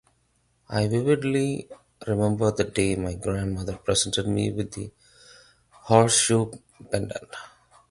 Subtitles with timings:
[0.69, 1.69] I vividly
[2.07, 4.91] remember the day my grandmother presented me with the
[5.69, 6.53] horseshoe
[6.91, 7.29] pendant.